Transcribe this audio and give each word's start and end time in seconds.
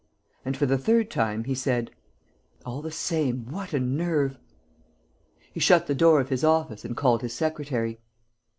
And, 0.43 0.57
for 0.57 0.65
the 0.65 0.79
third 0.79 1.11
time, 1.11 1.43
he 1.43 1.53
said, 1.53 1.91
"All 2.65 2.81
the 2.81 2.89
same, 2.89 3.45
what 3.51 3.71
a 3.71 3.79
nerve!" 3.79 4.39
He 5.53 5.59
shut 5.59 5.85
the 5.85 5.93
door 5.93 6.19
of 6.19 6.29
his 6.29 6.43
office 6.43 6.83
and 6.83 6.97
called 6.97 7.21
his 7.21 7.33
secretary: 7.35 7.97
"M. 7.97 8.01